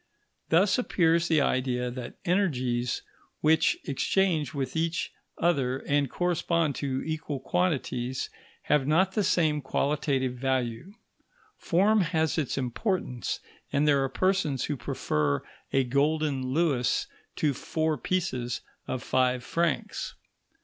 Thus 0.49 0.79
appears 0.79 1.27
the 1.27 1.41
idea 1.41 1.91
that 1.91 2.17
energies 2.25 3.03
which 3.41 3.77
exchange 3.85 4.51
with 4.51 4.75
each 4.75 5.13
other 5.37 5.77
and 5.77 6.09
correspond 6.09 6.73
to 6.77 7.03
equal 7.05 7.39
quantities 7.39 8.31
have 8.63 8.87
not 8.87 9.11
the 9.11 9.23
same 9.23 9.61
qualitative 9.61 10.33
value. 10.33 10.93
Form 11.55 12.01
has 12.01 12.39
its 12.39 12.57
importance, 12.57 13.41
and 13.71 13.87
there 13.87 14.01
are 14.01 14.09
persons 14.09 14.63
who 14.63 14.75
prefer 14.75 15.43
a 15.71 15.83
golden 15.83 16.47
louis 16.47 17.05
to 17.35 17.53
four 17.53 17.95
pieces 17.95 18.61
of 18.87 19.03
five 19.03 19.43
francs. 19.43 20.15